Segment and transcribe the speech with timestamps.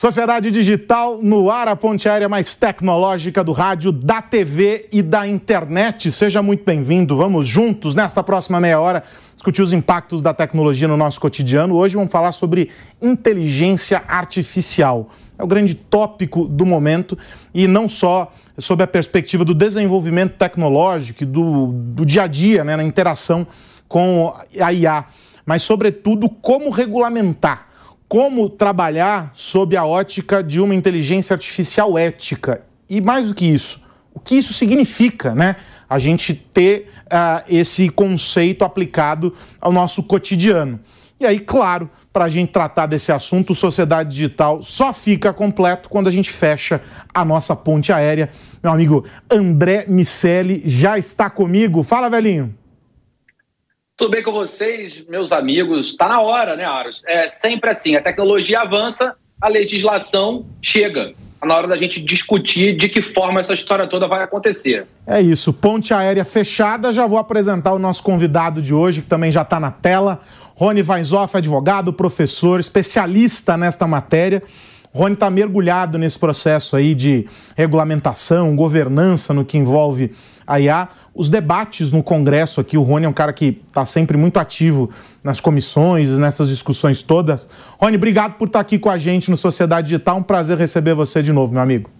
[0.00, 5.26] Sociedade Digital no ar, a ponte aérea mais tecnológica do rádio, da TV e da
[5.26, 6.12] internet.
[6.12, 7.16] Seja muito bem-vindo.
[7.16, 9.02] Vamos juntos nesta próxima meia hora
[9.34, 11.74] discutir os impactos da tecnologia no nosso cotidiano.
[11.74, 12.70] Hoje vamos falar sobre
[13.02, 15.10] inteligência artificial.
[15.36, 17.18] É o grande tópico do momento
[17.52, 22.76] e não só sob a perspectiva do desenvolvimento tecnológico, do, do dia a dia, né,
[22.76, 23.44] na interação
[23.88, 25.06] com a IA,
[25.44, 27.67] mas, sobretudo, como regulamentar
[28.08, 32.62] como trabalhar sob a ótica de uma inteligência artificial ética.
[32.88, 33.82] E mais do que isso,
[34.14, 35.56] o que isso significa, né?
[35.88, 40.80] A gente ter uh, esse conceito aplicado ao nosso cotidiano.
[41.20, 46.08] E aí, claro, para a gente tratar desse assunto, Sociedade Digital só fica completo quando
[46.08, 46.80] a gente fecha
[47.12, 48.30] a nossa ponte aérea.
[48.62, 51.82] Meu amigo André Miceli já está comigo.
[51.82, 52.54] Fala, velhinho.
[53.98, 55.88] Tudo bem com vocês, meus amigos?
[55.88, 57.02] Está na hora, né, Aros?
[57.04, 61.14] É sempre assim: a tecnologia avança, a legislação chega.
[61.34, 64.86] Está na hora da gente discutir de que forma essa história toda vai acontecer.
[65.04, 66.92] É isso, ponte aérea fechada.
[66.92, 70.20] Já vou apresentar o nosso convidado de hoje, que também já está na tela.
[70.54, 74.44] Rony Weinzoff, advogado, professor, especialista nesta matéria.
[74.94, 80.12] Rony está mergulhado nesse processo aí de regulamentação, governança no que envolve
[80.46, 80.88] a IA
[81.18, 82.78] os debates no Congresso aqui.
[82.78, 84.88] O Rony é um cara que está sempre muito ativo
[85.22, 87.48] nas comissões, nessas discussões todas.
[87.76, 90.18] Rony, obrigado por estar tá aqui com a gente no Sociedade Digital.
[90.18, 91.90] Um prazer receber você de novo, meu amigo.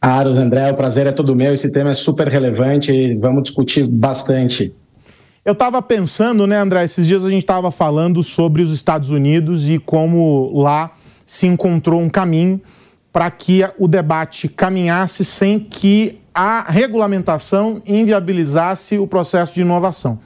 [0.00, 1.52] Aros, André, o prazer é todo meu.
[1.52, 4.72] Esse tema é super relevante e vamos discutir bastante.
[5.44, 6.84] Eu estava pensando, né, André?
[6.84, 10.92] Esses dias a gente estava falando sobre os Estados Unidos e como lá
[11.24, 12.60] se encontrou um caminho
[13.12, 20.20] para que o debate caminhasse sem que a regulamentação inviabilizasse o processo de inovação.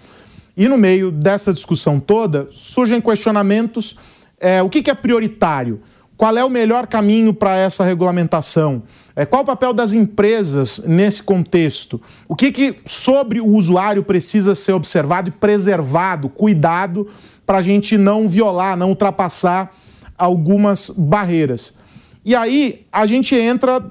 [0.57, 3.97] E no meio dessa discussão toda, surgem questionamentos:
[4.41, 5.81] é, o que, que, é prioritário?
[6.17, 8.83] Qual é o melhor caminho para essa regulamentação?
[9.15, 12.03] É, qual o papel das empresas nesse contexto?
[12.27, 17.09] O que, que sobre o usuário precisa ser observado e preservado, cuidado,
[17.47, 19.73] para a gente não violar, não ultrapassar
[20.19, 21.79] algumas barreiras?
[22.25, 23.83] E aí a gente entra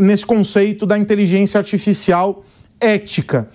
[0.00, 2.44] nesse conceito da inteligência artificial
[2.80, 3.48] ética.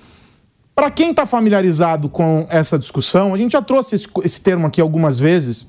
[0.75, 4.81] Para quem está familiarizado com essa discussão, a gente já trouxe esse, esse termo aqui
[4.81, 5.67] algumas vezes,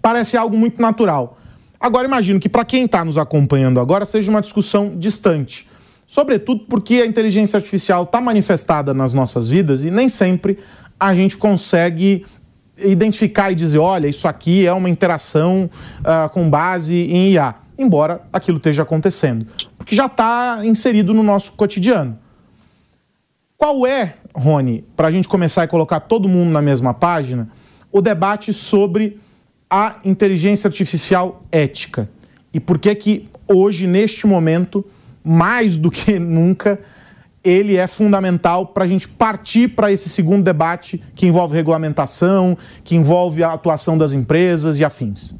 [0.00, 1.38] parece algo muito natural.
[1.78, 5.68] Agora, imagino que para quem está nos acompanhando agora seja uma discussão distante.
[6.06, 10.58] Sobretudo porque a inteligência artificial está manifestada nas nossas vidas e nem sempre
[10.98, 12.24] a gente consegue
[12.78, 15.70] identificar e dizer, olha, isso aqui é uma interação
[16.00, 19.46] uh, com base em IA, embora aquilo esteja acontecendo,
[19.76, 22.18] porque já está inserido no nosso cotidiano.
[23.56, 27.48] Qual é, Rony, para a gente começar e colocar todo mundo na mesma página,
[27.90, 29.20] o debate sobre
[29.70, 32.10] a inteligência artificial ética?
[32.52, 34.84] E por que que hoje, neste momento,
[35.22, 36.78] mais do que nunca,
[37.44, 42.96] ele é fundamental para a gente partir para esse segundo debate que envolve regulamentação, que
[42.96, 45.34] envolve a atuação das empresas e afins.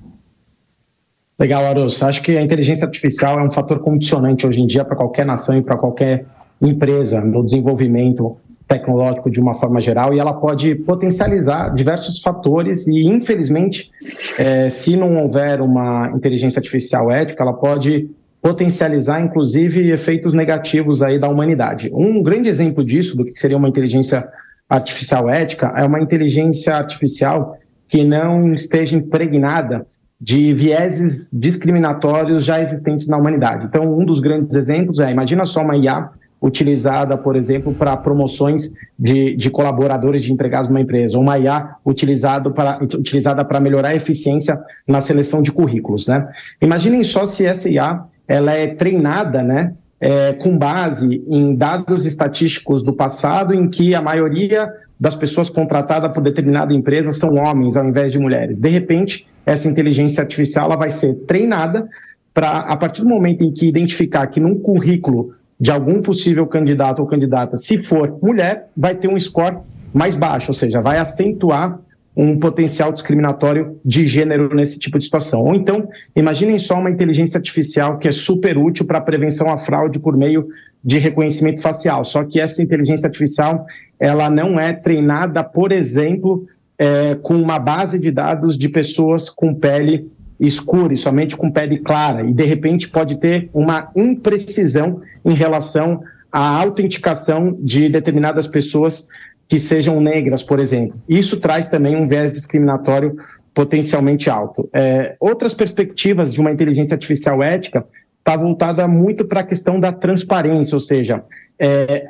[1.38, 2.02] Legal, Aros.
[2.02, 5.56] Acho que a inteligência artificial é um fator condicionante hoje em dia para qualquer nação
[5.56, 6.26] e para qualquer
[6.60, 8.36] empresa no desenvolvimento
[8.68, 13.90] tecnológico de uma forma geral e ela pode potencializar diversos fatores e, infelizmente,
[14.38, 18.08] é, se não houver uma inteligência artificial ética, ela pode
[18.44, 21.90] potencializar, inclusive, efeitos negativos aí da humanidade.
[21.94, 24.28] Um grande exemplo disso, do que seria uma inteligência
[24.68, 27.56] artificial ética, é uma inteligência artificial
[27.88, 29.86] que não esteja impregnada
[30.20, 33.64] de vieses discriminatórios já existentes na humanidade.
[33.64, 36.10] Então, um dos grandes exemplos é, imagina só uma IA
[36.42, 42.52] utilizada, por exemplo, para promoções de, de, colaboradores de empregados numa empresa, uma IA utilizado
[42.52, 46.06] para, utilizada para melhorar a eficiência na seleção de currículos.
[46.06, 46.28] Né?
[46.60, 52.82] Imaginem só se essa IA ela é treinada, né, é, com base em dados estatísticos
[52.82, 57.86] do passado, em que a maioria das pessoas contratadas por determinada empresa são homens ao
[57.86, 58.58] invés de mulheres.
[58.58, 61.88] De repente, essa inteligência artificial ela vai ser treinada
[62.32, 67.00] para, a partir do momento em que identificar que num currículo de algum possível candidato
[67.00, 69.58] ou candidata, se for mulher, vai ter um score
[69.92, 71.78] mais baixo, ou seja, vai acentuar
[72.16, 75.42] um potencial discriminatório de gênero nesse tipo de situação.
[75.42, 79.58] Ou então, imaginem só uma inteligência artificial que é super útil para a prevenção à
[79.58, 80.46] fraude por meio
[80.82, 82.04] de reconhecimento facial.
[82.04, 83.66] Só que essa inteligência artificial,
[83.98, 86.46] ela não é treinada, por exemplo,
[86.78, 90.08] é, com uma base de dados de pessoas com pele
[90.38, 92.22] escura e somente com pele clara.
[92.22, 99.08] E, de repente, pode ter uma imprecisão em relação à autenticação de determinadas pessoas
[99.48, 100.98] que sejam negras, por exemplo.
[101.08, 103.16] Isso traz também um viés discriminatório
[103.52, 104.68] potencialmente alto.
[104.72, 107.86] É, outras perspectivas de uma inteligência artificial ética
[108.18, 111.22] está voltada muito para a questão da transparência, ou seja,
[111.58, 112.08] é,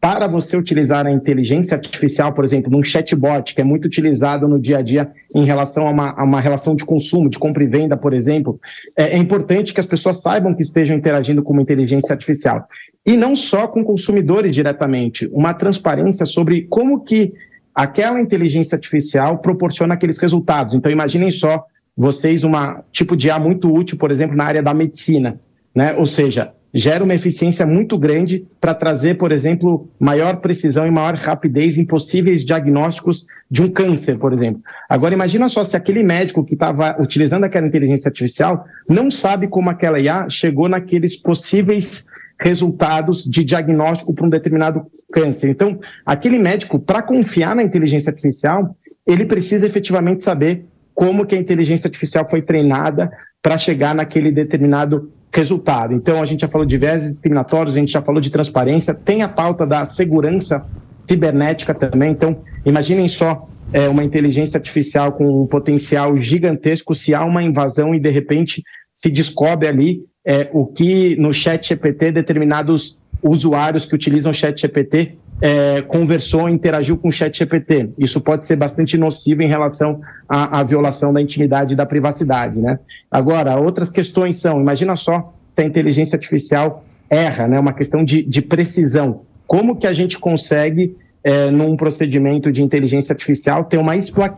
[0.00, 4.58] para você utilizar a inteligência artificial, por exemplo, num chatbot, que é muito utilizado no
[4.58, 7.66] dia a dia em relação a uma, a uma relação de consumo, de compra e
[7.66, 8.60] venda, por exemplo,
[8.96, 12.68] é, é, importante que as pessoas saibam que estejam interagindo com uma inteligência artificial.
[13.06, 17.32] E não só com consumidores diretamente, uma transparência sobre como que
[17.72, 20.74] aquela inteligência artificial proporciona aqueles resultados.
[20.74, 21.64] Então, imaginem só
[21.96, 22.52] vocês um
[22.90, 25.40] tipo de A muito útil, por exemplo, na área da medicina,
[25.74, 25.94] né?
[25.94, 31.14] Ou seja, gera uma eficiência muito grande para trazer, por exemplo, maior precisão e maior
[31.14, 34.60] rapidez em possíveis diagnósticos de um câncer, por exemplo.
[34.88, 39.70] Agora, imagina só se aquele médico que estava utilizando aquela inteligência artificial não sabe como
[39.70, 42.06] aquela IA chegou naqueles possíveis
[42.38, 45.48] resultados de diagnóstico para um determinado câncer.
[45.48, 51.38] Então, aquele médico, para confiar na inteligência artificial, ele precisa efetivamente saber como que a
[51.38, 53.10] inteligência artificial foi treinada
[53.42, 55.92] para chegar naquele determinado resultado.
[55.92, 59.22] Então, a gente já falou de viés discriminatórios, a gente já falou de transparência, tem
[59.22, 60.66] a pauta da segurança
[61.06, 62.10] cibernética também.
[62.10, 67.94] Então, imaginem só é, uma inteligência artificial com um potencial gigantesco, se há uma invasão
[67.94, 68.62] e, de repente,
[68.96, 74.60] se descobre ali é, o que no chat GPT determinados usuários que utilizam o chat
[74.60, 77.90] GPT é, conversou, interagiu com o chat GPT.
[77.98, 82.58] Isso pode ser bastante nocivo em relação à, à, violação da intimidade e da privacidade.
[82.58, 82.78] Né?
[83.10, 87.60] Agora, outras questões são, imagina só se a inteligência artificial erra, né?
[87.60, 89.22] uma questão de, de precisão.
[89.46, 93.94] Como que a gente consegue, é, num procedimento de inteligência artificial, ter uma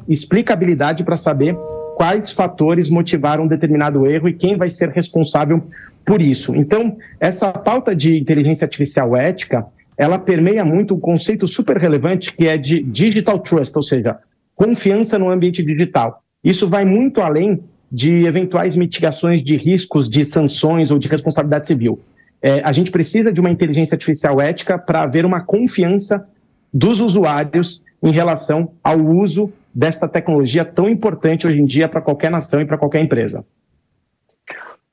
[0.09, 1.57] explicabilidade para saber
[1.99, 5.61] quais fatores motivaram um determinado erro e quem vai ser responsável
[6.07, 6.55] por isso.
[6.55, 9.67] Então, essa pauta de inteligência artificial ética,
[9.97, 14.17] ela permeia muito um conceito super relevante que é de digital trust, ou seja,
[14.55, 16.23] confiança no ambiente digital.
[16.43, 17.59] Isso vai muito além
[17.91, 21.99] de eventuais mitigações de riscos, de sanções ou de responsabilidade civil.
[22.41, 26.25] É, a gente precisa de uma inteligência artificial ética para haver uma confiança
[26.73, 32.31] dos usuários em relação ao uso desta tecnologia tão importante hoje em dia para qualquer
[32.31, 33.45] nação e para qualquer empresa.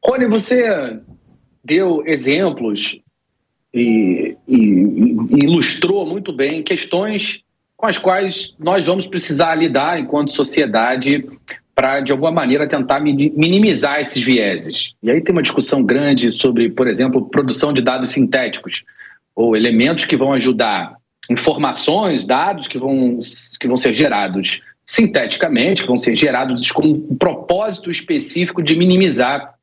[0.03, 0.99] Rony, você
[1.63, 2.99] deu exemplos
[3.73, 7.43] e, e, e ilustrou muito bem questões
[7.75, 11.25] com as quais nós vamos precisar lidar enquanto sociedade
[11.73, 14.93] para, de alguma maneira, tentar minimizar esses vieses.
[15.03, 18.83] E aí tem uma discussão grande sobre, por exemplo, produção de dados sintéticos,
[19.35, 20.95] ou elementos que vão ajudar,
[21.29, 23.19] informações, dados que vão,
[23.59, 29.55] que vão ser gerados sinteticamente, que vão ser gerados com um propósito específico de minimizar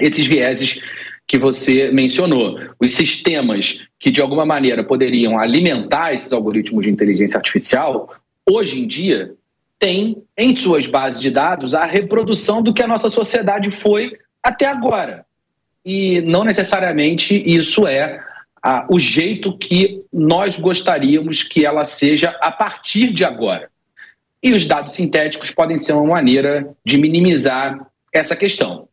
[0.00, 0.80] esses vieses
[1.26, 2.58] que você mencionou.
[2.80, 8.12] Os sistemas que, de alguma maneira, poderiam alimentar esses algoritmos de inteligência artificial,
[8.44, 9.34] hoje em dia,
[9.78, 14.66] têm em suas bases de dados a reprodução do que a nossa sociedade foi até
[14.66, 15.24] agora.
[15.84, 18.20] E não necessariamente isso é
[18.68, 23.70] ah, o jeito que nós gostaríamos que ela seja a partir de agora.
[24.42, 28.88] E os dados sintéticos podem ser uma maneira de minimizar essa questão.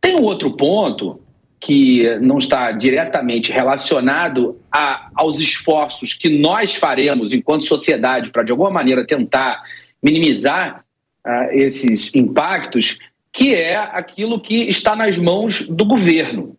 [0.00, 1.20] Tem um outro ponto
[1.60, 8.50] que não está diretamente relacionado a, aos esforços que nós faremos enquanto sociedade para, de
[8.50, 9.62] alguma maneira, tentar
[10.02, 10.84] minimizar
[11.24, 12.98] uh, esses impactos,
[13.32, 16.55] que é aquilo que está nas mãos do governo.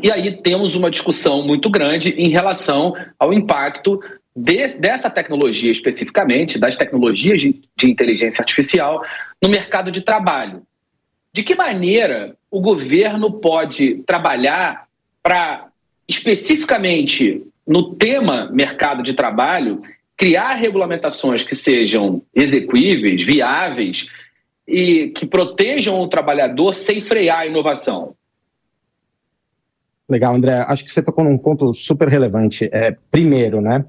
[0.00, 4.00] E aí temos uma discussão muito grande em relação ao impacto
[4.34, 9.04] de, dessa tecnologia especificamente, das tecnologias de, de inteligência artificial,
[9.42, 10.62] no mercado de trabalho.
[11.32, 14.86] De que maneira o governo pode trabalhar
[15.22, 15.68] para,
[16.08, 19.82] especificamente no tema mercado de trabalho,
[20.16, 24.06] criar regulamentações que sejam execuíveis, viáveis
[24.66, 28.14] e que protejam o trabalhador sem frear a inovação?
[30.12, 30.64] Legal, André.
[30.68, 32.68] Acho que você tocou num ponto super relevante.
[32.70, 33.84] É, primeiro, né?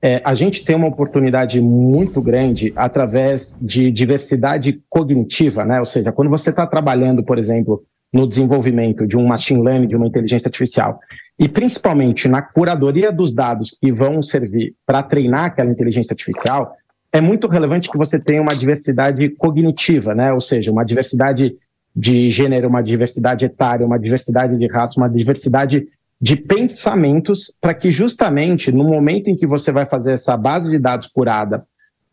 [0.00, 5.78] É, a gente tem uma oportunidade muito grande através de diversidade cognitiva, né?
[5.78, 9.96] Ou seja, quando você está trabalhando, por exemplo, no desenvolvimento de um machine learning, de
[9.96, 10.98] uma inteligência artificial,
[11.38, 16.72] e principalmente na curadoria dos dados que vão servir para treinar aquela inteligência artificial,
[17.12, 20.32] é muito relevante que você tenha uma diversidade cognitiva, né?
[20.32, 21.54] Ou seja, uma diversidade
[21.96, 25.88] de gênero, uma diversidade etária, uma diversidade de raça, uma diversidade
[26.20, 30.78] de pensamentos, para que justamente no momento em que você vai fazer essa base de
[30.78, 31.64] dados curada,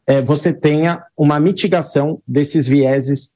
[0.07, 3.31] é, você tenha uma mitigação desses vieses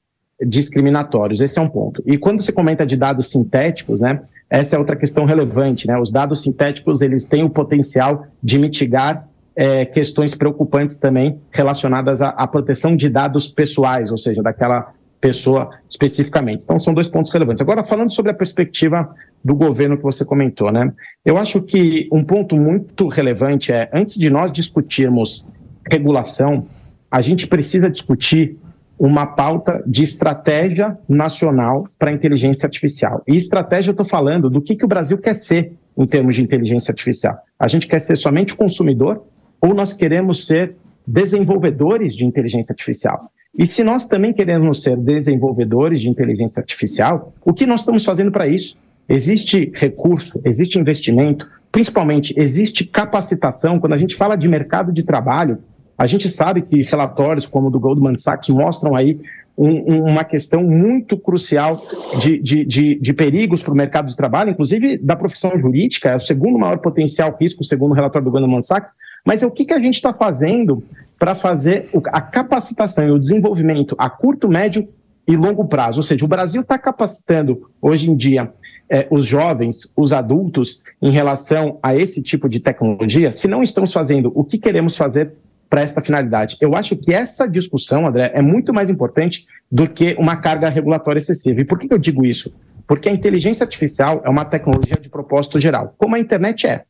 [0.46, 1.40] discriminatórios.
[1.40, 2.02] Esse é um ponto.
[2.06, 5.86] E quando você comenta de dados sintéticos, né, essa é outra questão relevante.
[5.86, 5.98] Né?
[5.98, 12.28] Os dados sintéticos eles têm o potencial de mitigar é, questões preocupantes também relacionadas à,
[12.28, 16.62] à proteção de dados pessoais, ou seja, daquela pessoa especificamente.
[16.64, 17.60] Então, são dois pontos relevantes.
[17.60, 20.92] Agora, falando sobre a perspectiva do governo que você comentou, né?
[21.24, 25.46] Eu acho que um ponto muito relevante é, antes de nós discutirmos
[25.90, 26.66] regulação,
[27.10, 28.56] a gente precisa discutir
[28.98, 33.22] uma pauta de estratégia nacional para inteligência artificial.
[33.26, 36.42] E estratégia, eu estou falando do que, que o Brasil quer ser em termos de
[36.42, 37.38] inteligência artificial.
[37.58, 39.24] A gente quer ser somente consumidor
[39.60, 43.30] ou nós queremos ser desenvolvedores de inteligência artificial?
[43.58, 48.30] E se nós também queremos ser desenvolvedores de inteligência artificial, o que nós estamos fazendo
[48.30, 48.78] para isso?
[49.08, 53.80] Existe recurso, existe investimento, principalmente existe capacitação.
[53.80, 55.58] Quando a gente fala de mercado de trabalho,
[55.96, 59.18] a gente sabe que relatórios como o do Goldman Sachs mostram aí
[59.58, 61.82] um, uma questão muito crucial
[62.20, 66.16] de, de, de, de perigos para o mercado de trabalho, inclusive da profissão jurídica, é
[66.16, 68.94] o segundo maior potencial risco, segundo o relatório do Goldman Sachs.
[69.28, 70.82] Mas é o que, que a gente está fazendo
[71.18, 74.88] para fazer a capacitação e o desenvolvimento a curto, médio
[75.26, 75.98] e longo prazo?
[75.98, 78.50] Ou seja, o Brasil está capacitando hoje em dia
[78.88, 83.92] é, os jovens, os adultos, em relação a esse tipo de tecnologia, se não estamos
[83.92, 85.34] fazendo o que queremos fazer
[85.68, 86.56] para esta finalidade.
[86.58, 91.18] Eu acho que essa discussão, André, é muito mais importante do que uma carga regulatória
[91.18, 91.60] excessiva.
[91.60, 92.56] E por que eu digo isso?
[92.86, 96.84] Porque a inteligência artificial é uma tecnologia de propósito geral, como a internet é.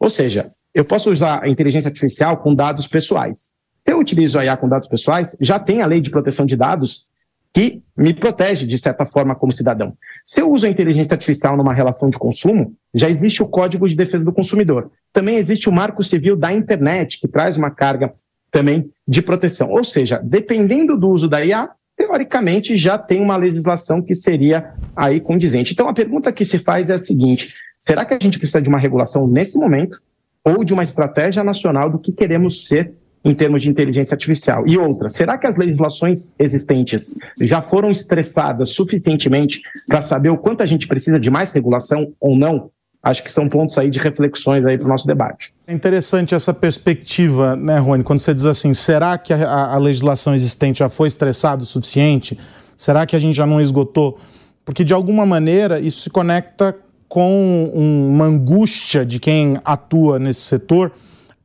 [0.00, 3.48] Ou seja, eu posso usar a inteligência artificial com dados pessoais.
[3.86, 6.56] Se eu utilizo a IA com dados pessoais, já tem a lei de proteção de
[6.56, 7.06] dados
[7.52, 9.96] que me protege, de certa forma, como cidadão.
[10.24, 13.94] Se eu uso a inteligência artificial numa relação de consumo, já existe o Código de
[13.94, 14.90] Defesa do Consumidor.
[15.12, 18.12] Também existe o Marco Civil da Internet, que traz uma carga
[18.50, 19.70] também de proteção.
[19.70, 25.20] Ou seja, dependendo do uso da IA, teoricamente já tem uma legislação que seria aí
[25.20, 25.72] condizente.
[25.72, 28.68] Então a pergunta que se faz é a seguinte: será que a gente precisa de
[28.68, 30.00] uma regulação nesse momento
[30.44, 32.92] ou de uma estratégia nacional do que queremos ser
[33.24, 34.66] em termos de inteligência artificial?
[34.68, 37.10] E outra, será que as legislações existentes
[37.40, 42.36] já foram estressadas suficientemente para saber o quanto a gente precisa de mais regulação ou
[42.36, 42.70] não?
[43.02, 45.52] Acho que são pontos aí de reflexões aí para o nosso debate.
[45.66, 50.34] É interessante essa perspectiva, né, Rony, quando você diz assim, será que a, a legislação
[50.34, 52.38] existente já foi estressada o suficiente?
[52.76, 54.18] Será que a gente já não esgotou?
[54.64, 56.74] Porque, de alguma maneira, isso se conecta
[57.14, 60.90] com uma angústia de quem atua nesse setor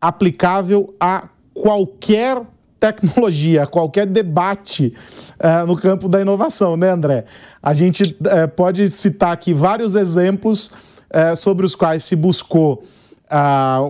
[0.02, 2.42] aplicável a qualquer
[2.80, 4.96] tecnologia, qualquer debate
[5.40, 7.26] uh, no campo da inovação, né, André?
[7.62, 10.72] A gente uh, pode citar aqui vários exemplos
[11.12, 12.84] uh, sobre os quais se buscou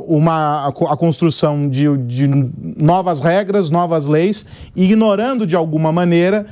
[0.05, 2.27] uma, a construção de, de,
[2.75, 4.45] novas regras, novas leis,
[4.75, 6.47] ignorando de alguma maneira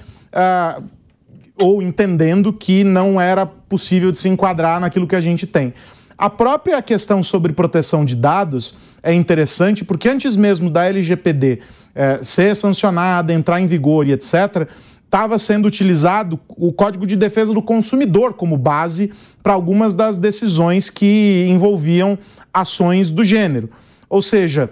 [1.57, 5.73] ou entendendo que não era possível de se enquadrar naquilo que a gente tem.
[6.17, 11.59] A própria questão sobre proteção de dados é interessante porque antes mesmo da LGPD
[11.93, 14.67] é, ser sancionada, entrar em vigor e etc.,
[15.05, 20.89] estava sendo utilizado o Código de Defesa do Consumidor como base para algumas das decisões
[20.89, 22.17] que envolviam
[22.53, 23.69] ações do gênero.
[24.09, 24.69] Ou seja,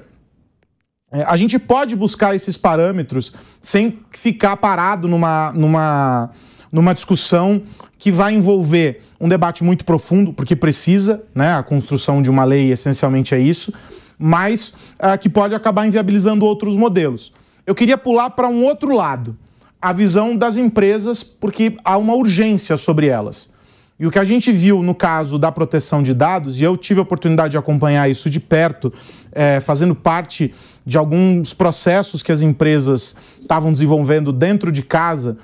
[1.12, 6.32] é, a gente pode buscar esses parâmetros sem ficar parado numa, numa,
[6.76, 7.62] numa discussão
[7.98, 11.56] que vai envolver um debate muito profundo, porque precisa, né?
[11.56, 13.74] A construção de uma lei essencialmente é isso,
[14.20, 17.32] mas uh, que pode acabar inviabilizando outros modelos.
[17.66, 19.38] Eu queria pular para um outro lado,
[19.82, 23.50] a visão das empresas, porque há uma urgência sobre elas.
[23.98, 27.00] E o que a gente viu no caso da proteção de dados, e eu tive
[27.00, 28.92] a oportunidade de acompanhar isso de perto,
[29.32, 30.54] é, fazendo parte
[30.86, 35.38] de alguns processos que as empresas estavam desenvolvendo dentro de casa,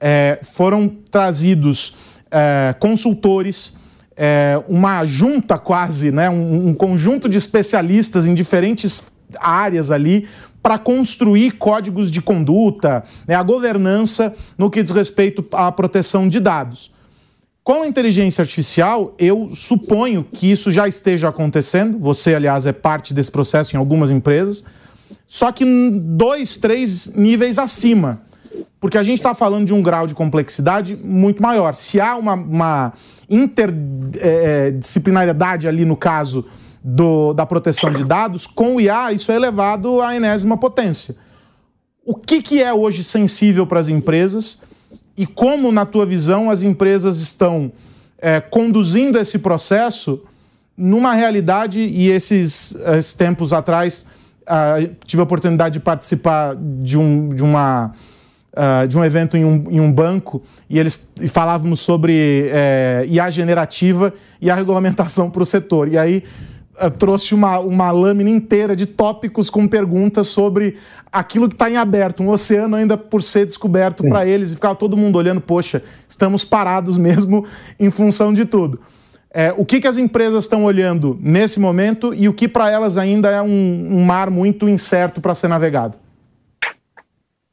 [0.00, 1.96] é, foram trazidos
[2.30, 3.76] é, consultores,
[4.16, 10.28] é, uma junta quase, né, um, um conjunto de especialistas em diferentes áreas ali
[10.62, 16.40] para construir códigos de conduta, né, a governança no que diz respeito à proteção de
[16.40, 16.92] dados.
[17.62, 21.98] Com a inteligência artificial, eu suponho que isso já esteja acontecendo.
[21.98, 24.62] Você, aliás, é parte desse processo em algumas empresas,
[25.26, 28.20] só que dois, três níveis acima
[28.80, 31.74] porque a gente está falando de um grau de complexidade muito maior.
[31.74, 32.92] Se há uma, uma
[33.28, 36.46] interdisciplinariedade ali no caso
[36.82, 41.16] do, da proteção de dados, com o IA isso é elevado à enésima potência.
[42.04, 44.62] O que, que é hoje sensível para as empresas
[45.16, 47.72] e como, na tua visão, as empresas estão
[48.18, 50.22] é, conduzindo esse processo
[50.76, 54.04] numa realidade, e esses, esses tempos atrás
[54.42, 57.92] uh, tive a oportunidade de participar de, um, de uma
[58.54, 63.04] uh, de um evento em um, em um, banco e eles e falávamos sobre é,
[63.08, 65.88] IA generativa e a regulamentação para o setor.
[65.88, 66.24] E aí
[66.80, 70.76] uh, trouxe uma, uma lâmina inteira de tópicos com perguntas sobre
[71.12, 74.74] aquilo que está em aberto, um oceano ainda por ser descoberto para eles e ficava
[74.74, 77.46] todo mundo olhando, poxa, estamos parados mesmo
[77.78, 78.80] em função de tudo.
[79.36, 82.96] É, o que, que as empresas estão olhando nesse momento e o que para elas
[82.96, 86.03] ainda é um, um mar muito incerto para ser navegado?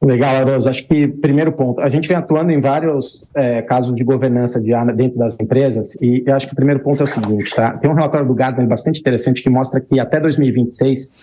[0.03, 0.67] Legal, Aroso.
[0.67, 4.74] Acho que, primeiro ponto, a gente vem atuando em vários é, casos de governança de
[4.74, 7.77] ar dentro das empresas e eu acho que o primeiro ponto é o seguinte, tá?
[7.77, 11.13] Tem um relatório do Gartner bastante interessante que mostra que até 2026,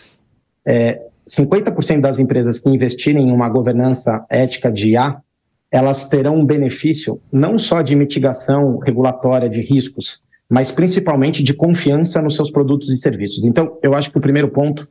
[0.64, 5.20] é, 50% das empresas que investirem em uma governança ética de IA,
[5.72, 12.22] elas terão um benefício não só de mitigação regulatória de riscos, mas principalmente de confiança
[12.22, 13.44] nos seus produtos e serviços.
[13.44, 14.88] Então, eu acho que o primeiro ponto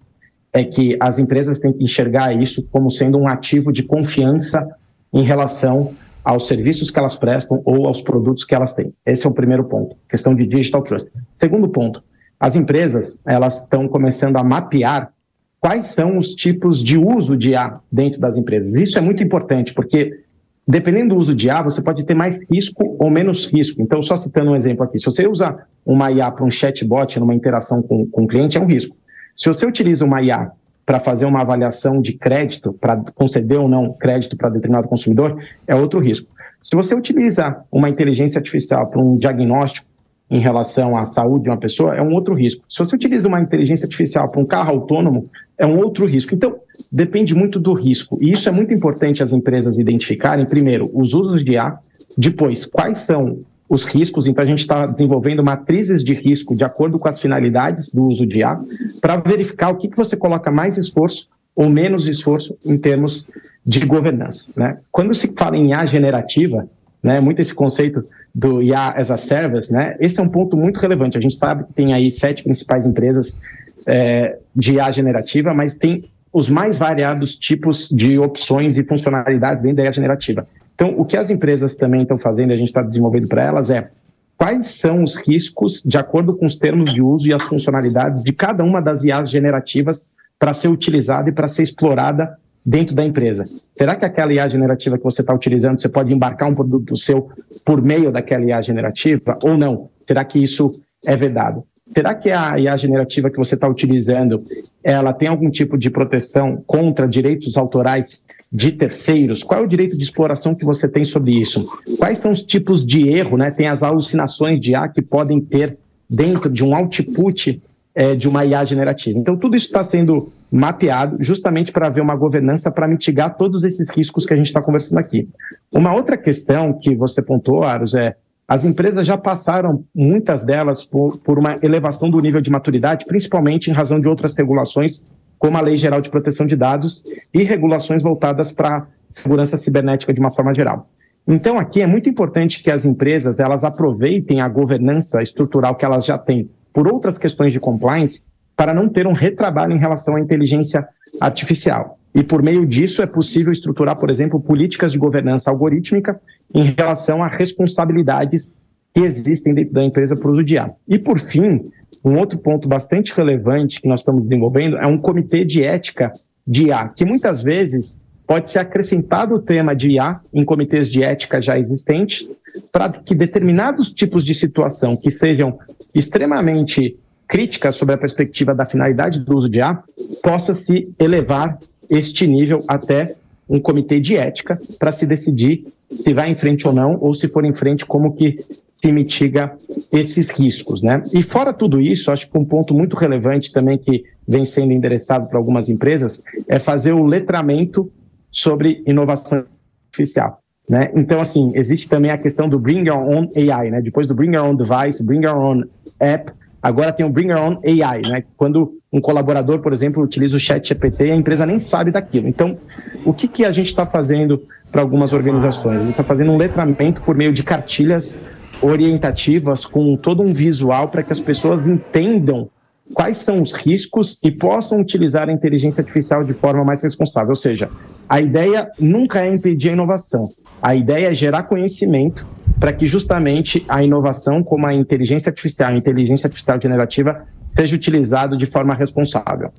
[0.57, 4.67] é que as empresas têm que enxergar isso como sendo um ativo de confiança
[5.13, 8.93] em relação aos serviços que elas prestam ou aos produtos que elas têm.
[9.05, 11.09] Esse é o primeiro ponto, questão de digital trust.
[11.35, 12.03] Segundo ponto,
[12.39, 15.13] as empresas elas estão começando a mapear
[15.59, 18.73] quais são os tipos de uso de IA dentro das empresas.
[18.75, 20.25] Isso é muito importante porque
[20.67, 23.81] dependendo do uso de IA, você pode ter mais risco ou menos risco.
[23.81, 27.33] Então, só citando um exemplo aqui, se você usa uma IA para um chatbot numa
[27.33, 28.95] interação com, com o cliente, é um risco.
[29.37, 30.51] Se você utiliza uma IA
[30.83, 35.75] para fazer uma avaliação de crédito, para conceder ou não crédito para determinado consumidor, é
[35.75, 36.27] outro risco.
[36.59, 39.85] Se você utiliza uma inteligência artificial para um diagnóstico
[40.27, 42.65] em relação à saúde de uma pessoa, é um outro risco.
[42.67, 46.33] Se você utiliza uma inteligência artificial para um carro autônomo, é um outro risco.
[46.33, 46.55] Então,
[46.91, 48.17] depende muito do risco.
[48.19, 51.77] E isso é muito importante as empresas identificarem, primeiro, os usos de IA,
[52.17, 56.97] depois, quais são os riscos, então a gente está desenvolvendo matrizes de risco de acordo
[56.97, 58.59] com as finalidades do uso de IA,
[59.01, 63.27] para verificar o que, que você coloca mais esforço ou menos esforço em termos
[63.65, 64.51] de governança.
[64.55, 64.77] Né?
[64.91, 66.67] Quando se fala em IA generativa,
[67.03, 70.79] né, muito esse conceito do IA as a service, né, esse é um ponto muito
[70.79, 71.17] relevante.
[71.17, 73.39] A gente sabe que tem aí sete principais empresas
[73.85, 79.77] é, de IA generativa, mas tem os mais variados tipos de opções e funcionalidades dentro
[79.77, 80.47] da IA generativa.
[80.77, 83.89] Então, o que as empresas também estão fazendo, a gente está desenvolvendo para elas, é
[84.37, 88.31] quais são os riscos de acordo com os termos de uso e as funcionalidades de
[88.31, 93.49] cada uma das IAs generativas para ser utilizada e para ser explorada dentro da empresa.
[93.71, 97.31] Será que aquela IA generativa que você está utilizando, você pode embarcar um produto seu
[97.65, 99.89] por meio daquela IA generativa ou não?
[99.99, 101.63] Será que isso é vedado?
[101.91, 104.45] Será que a IA generativa que você está utilizando,
[104.83, 109.97] ela tem algum tipo de proteção contra direitos autorais de terceiros, qual é o direito
[109.97, 111.69] de exploração que você tem sobre isso?
[111.97, 113.51] Quais são os tipos de erro, né?
[113.51, 115.77] Tem as alucinações de IA que podem ter
[116.09, 117.61] dentro de um output
[117.93, 119.19] é, de uma IA generativa.
[119.19, 123.89] Então, tudo isso está sendo mapeado justamente para haver uma governança para mitigar todos esses
[123.89, 125.27] riscos que a gente está conversando aqui.
[125.71, 128.15] Uma outra questão que você pontuou, Aros, é
[128.47, 133.69] as empresas já passaram, muitas delas, por, por uma elevação do nível de maturidade, principalmente
[133.69, 135.05] em razão de outras regulações
[135.37, 140.19] como a Lei Geral de Proteção de Dados e regulações voltadas para segurança cibernética de
[140.19, 140.89] uma forma geral.
[141.27, 146.05] Então, aqui é muito importante que as empresas elas aproveitem a governança estrutural que elas
[146.05, 148.23] já têm por outras questões de compliance
[148.55, 150.87] para não ter um retrabalho em relação à inteligência
[151.19, 151.99] artificial.
[152.15, 156.19] E por meio disso é possível estruturar, por exemplo, políticas de governança algorítmica
[156.53, 158.55] em relação a responsabilidades
[158.93, 160.71] que existem dentro da empresa para o uso de IA.
[160.87, 161.69] E por fim,
[162.07, 166.13] um outro ponto bastante relevante que nós estamos desenvolvendo é um comitê de ética
[166.45, 171.03] de IA, que muitas vezes pode ser acrescentado o tema de IA em comitês de
[171.03, 172.29] ética já existentes,
[172.71, 175.59] para que determinados tipos de situação que sejam
[175.93, 179.83] extremamente críticas sobre a perspectiva da finalidade do uso de IA,
[180.23, 183.15] possa se elevar este nível até
[183.49, 185.67] um comitê de ética para se decidir
[186.03, 188.45] se vai em frente ou não, ou se for em frente, como que
[188.77, 189.57] se mitiga
[189.91, 191.03] esses riscos, né?
[191.11, 195.25] E fora tudo isso, acho que um ponto muito relevante também que vem sendo endereçado
[195.25, 197.91] para algumas empresas é fazer o letramento
[198.29, 199.45] sobre inovação
[199.87, 200.39] artificial.
[200.69, 200.91] Né?
[200.93, 203.81] Então, assim, existe também a questão do Bring Your Own AI, né?
[203.81, 205.63] Depois do Bring Your Own Device, Bring Your Own
[205.99, 208.23] App, agora tem o Bring Your Own AI, né?
[208.35, 212.27] Quando um colaborador, por exemplo, utiliza o chat GPT, a empresa nem sabe daquilo.
[212.27, 212.59] Então,
[213.03, 215.77] o que, que a gente está fazendo para algumas organizações?
[215.77, 218.15] A gente está fazendo um letramento por meio de cartilhas
[218.61, 222.49] orientativas com todo um visual para que as pessoas entendam
[222.93, 227.29] quais são os riscos e possam utilizar a inteligência artificial de forma mais responsável.
[227.29, 227.69] Ou seja,
[228.07, 230.33] a ideia nunca é impedir a inovação.
[230.61, 232.25] A ideia é gerar conhecimento
[232.59, 238.37] para que justamente a inovação, como a inteligência artificial, a inteligência artificial generativa, seja utilizado
[238.37, 239.51] de forma responsável.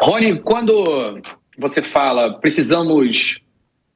[0.00, 1.20] Rony, quando
[1.58, 3.40] você fala precisamos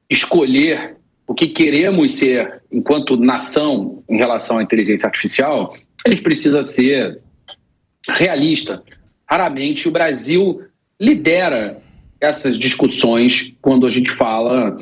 [0.09, 0.96] escolher
[1.27, 7.19] o que queremos ser enquanto nação em relação à inteligência artificial, a gente precisa ser
[8.07, 8.81] realista.
[9.29, 10.61] Raramente o Brasil
[10.99, 11.81] lidera
[12.19, 14.77] essas discussões quando a gente fala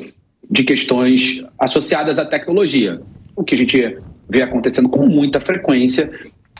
[0.48, 3.00] de questões associadas à tecnologia.
[3.34, 6.10] O que a gente vê acontecendo com muita frequência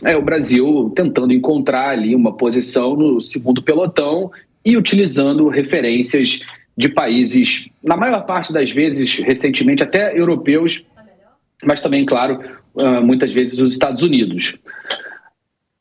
[0.03, 4.29] é o Brasil tentando encontrar ali uma posição no segundo pelotão
[4.63, 6.41] e utilizando referências
[6.77, 10.85] de países, na maior parte das vezes, recentemente, até europeus,
[11.63, 12.39] mas também, claro,
[12.79, 14.57] ah, muitas vezes os Estados Unidos.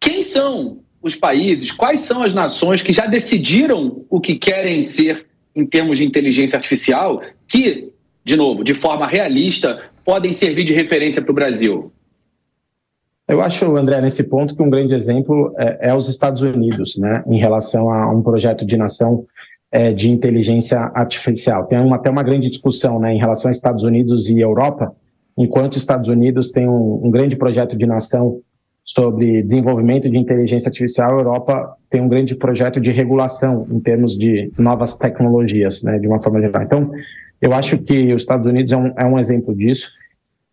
[0.01, 5.27] Quem são os países, quais são as nações que já decidiram o que querem ser
[5.55, 7.91] em termos de inteligência artificial, que,
[8.25, 11.93] de novo, de forma realista, podem servir de referência para o Brasil?
[13.27, 17.25] Eu acho, André, nesse ponto que um grande exemplo é, é os Estados Unidos, né,
[17.27, 19.27] em relação a um projeto de nação
[19.71, 21.67] é, de inteligência artificial.
[21.67, 24.95] Tem uma, até uma grande discussão né, em relação a Estados Unidos e Europa,
[25.37, 28.41] enquanto os Estados Unidos têm um, um grande projeto de nação
[28.85, 34.17] sobre desenvolvimento de inteligência artificial, a Europa tem um grande projeto de regulação em termos
[34.17, 36.63] de novas tecnologias, né, de uma forma geral.
[36.63, 36.91] Então,
[37.43, 39.91] eu acho que os Estados Unidos é um, é um exemplo disso.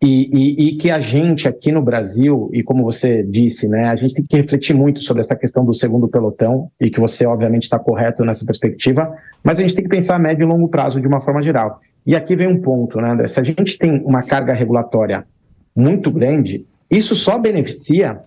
[0.02, 3.96] E, e, e, que a gente aqui no Brasil, e como você disse, né, a
[3.96, 7.62] gente tem que refletir muito sobre essa questão do segundo pelotão, e que você obviamente
[7.62, 11.00] está correto nessa perspectiva, mas a gente tem que pensar a médio e longo prazo
[11.00, 11.80] de uma forma geral.
[12.06, 13.28] E aqui vem um ponto, né, André?
[13.28, 15.24] Se a gente tem uma carga regulatória
[15.74, 18.20] muito grande, isso só beneficia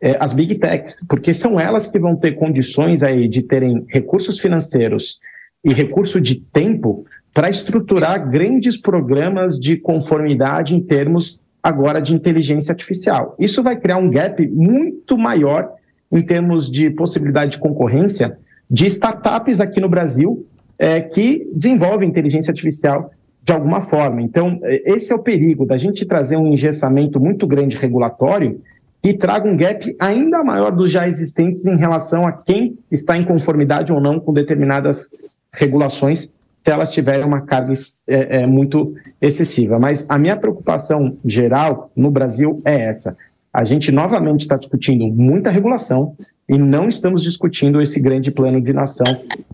[0.00, 4.38] é, as big techs, porque são elas que vão ter condições aí de terem recursos
[4.38, 5.18] financeiros
[5.64, 7.04] e recurso de tempo
[7.36, 13.36] para estruturar grandes programas de conformidade em termos agora de inteligência artificial.
[13.38, 15.70] Isso vai criar um gap muito maior
[16.10, 18.38] em termos de possibilidade de concorrência
[18.70, 20.46] de startups aqui no Brasil
[20.78, 23.10] é, que desenvolvem inteligência artificial
[23.42, 24.22] de alguma forma.
[24.22, 28.62] Então, é, esse é o perigo da gente trazer um engessamento muito grande regulatório
[29.04, 33.26] e traga um gap ainda maior dos já existentes em relação a quem está em
[33.26, 35.10] conformidade ou não com determinadas
[35.52, 36.32] regulações
[36.66, 37.72] se elas tiverem uma carga
[38.08, 39.78] é, é, muito excessiva.
[39.78, 43.16] Mas a minha preocupação geral no Brasil é essa.
[43.52, 46.16] A gente novamente está discutindo muita regulação
[46.48, 49.06] e não estamos discutindo esse grande plano de nação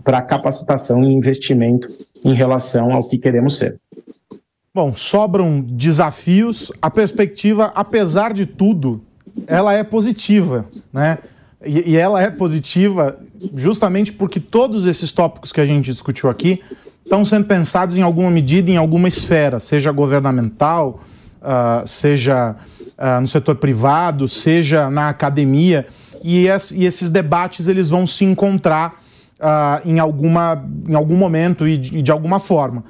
[0.02, 1.86] para capacitação e investimento
[2.24, 3.78] em relação ao que queremos ser.
[4.74, 6.72] Bom, sobram desafios.
[6.80, 9.02] A perspectiva, apesar de tudo,
[9.46, 11.18] ela é positiva, né?
[11.62, 13.20] E, e ela é positiva
[13.54, 16.62] justamente porque todos esses tópicos que a gente discutiu aqui
[17.12, 21.00] estão sendo pensados em alguma medida, em alguma esfera, seja governamental,
[21.42, 22.56] uh, seja
[22.96, 25.86] uh, no setor privado, seja na academia,
[26.24, 29.02] e, es, e esses debates eles vão se encontrar
[29.38, 32.82] uh, em, alguma, em algum momento e de, e de alguma forma.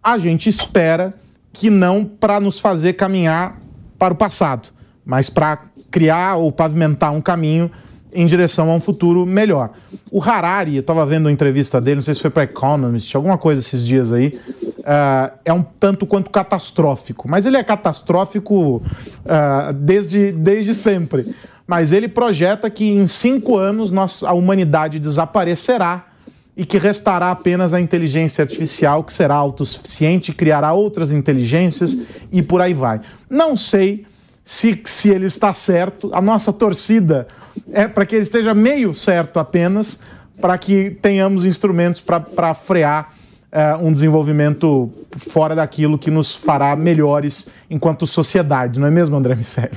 [0.00, 1.12] A gente espera
[1.52, 3.60] que não para nos fazer caminhar
[3.98, 4.68] para o passado,
[5.04, 5.58] mas para
[5.90, 7.68] criar ou pavimentar um caminho
[8.16, 9.70] em direção a um futuro melhor.
[10.10, 13.36] O Harari, eu estava vendo a entrevista dele, não sei se foi para Economist, alguma
[13.36, 14.40] coisa esses dias aí,
[14.78, 17.28] uh, é um tanto quanto catastrófico.
[17.28, 21.34] Mas ele é catastrófico uh, desde, desde sempre.
[21.66, 26.06] Mas ele projeta que em cinco anos nós, a humanidade desaparecerá
[26.56, 31.98] e que restará apenas a inteligência artificial, que será autossuficiente, criará outras inteligências
[32.32, 33.02] e por aí vai.
[33.28, 34.06] Não sei
[34.46, 36.08] se, se ele está certo.
[36.14, 37.26] A nossa torcida
[37.72, 40.00] é para que ele esteja meio certo apenas,
[40.40, 43.12] para que tenhamos instrumentos para frear
[43.52, 49.34] uh, um desenvolvimento fora daquilo que nos fará melhores enquanto sociedade, não é mesmo, André
[49.34, 49.70] Miceli?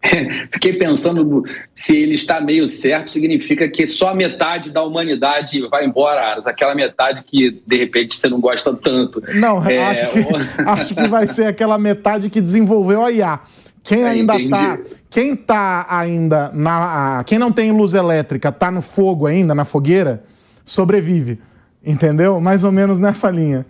[0.52, 1.42] Fiquei pensando
[1.74, 6.46] se ele está meio certo, significa que só a metade da humanidade vai embora, Aras,
[6.46, 9.22] aquela metade que de repente você não gosta tanto.
[9.34, 9.84] Não, é...
[9.84, 10.18] acho, que,
[10.64, 13.40] acho que vai ser aquela metade que desenvolveu a IA.
[13.88, 17.24] Quem é, ainda está quem tá ainda na.
[17.24, 20.22] Quem não tem luz elétrica, tá no fogo ainda, na fogueira,
[20.62, 21.38] sobrevive.
[21.82, 22.38] Entendeu?
[22.38, 23.64] Mais ou menos nessa linha.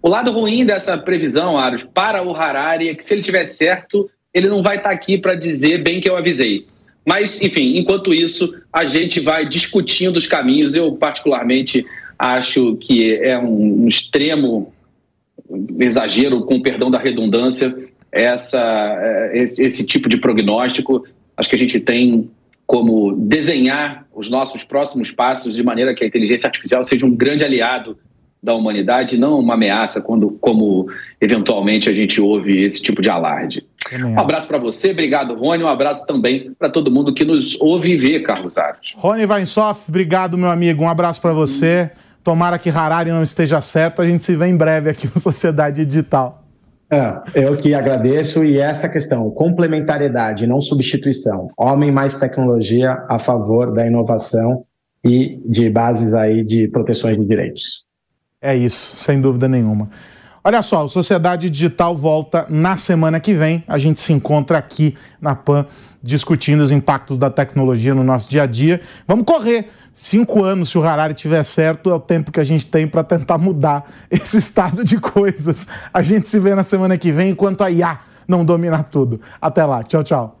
[0.00, 4.08] O lado ruim dessa previsão, Aros, para o Harari é que se ele tiver certo,
[4.32, 6.64] ele não vai estar tá aqui para dizer bem que eu avisei.
[7.06, 10.74] Mas, enfim, enquanto isso, a gente vai discutindo os caminhos.
[10.74, 11.84] Eu, particularmente,
[12.18, 14.72] acho que é um, um extremo
[15.78, 17.76] exagero, com perdão da redundância,
[18.12, 18.60] essa,
[19.00, 21.04] é, esse, esse tipo de prognóstico.
[21.36, 22.30] Acho que a gente tem
[22.66, 27.44] como desenhar os nossos próximos passos de maneira que a inteligência artificial seja um grande
[27.44, 27.98] aliado
[28.42, 30.88] da humanidade, não uma ameaça, quando, como
[31.20, 33.64] eventualmente a gente ouve esse tipo de alarde.
[33.94, 35.62] Um abraço para você, obrigado, Rony.
[35.62, 38.94] Um abraço também para todo mundo que nos ouve e vê, Carlos Aros.
[38.96, 40.82] Rony Vainsoff, obrigado, meu amigo.
[40.82, 41.90] Um abraço para você.
[42.24, 44.02] Tomara que Harari não esteja certo.
[44.02, 46.41] A gente se vê em breve aqui no Sociedade Digital.
[46.92, 51.48] É, eu que agradeço e esta questão, complementariedade, não substituição.
[51.56, 54.66] Homem mais tecnologia a favor da inovação
[55.02, 57.86] e de bases aí de proteções de direitos.
[58.42, 59.88] É isso, sem dúvida nenhuma.
[60.44, 63.62] Olha só, o Sociedade Digital volta na semana que vem.
[63.68, 65.66] A gente se encontra aqui na PAN
[66.02, 68.80] discutindo os impactos da tecnologia no nosso dia a dia.
[69.06, 69.70] Vamos correr.
[69.94, 73.04] Cinco anos, se o Harari tiver certo, é o tempo que a gente tem para
[73.04, 75.68] tentar mudar esse estado de coisas.
[75.94, 79.20] A gente se vê na semana que vem, enquanto a IA não domina tudo.
[79.40, 79.84] Até lá.
[79.84, 80.40] Tchau, tchau.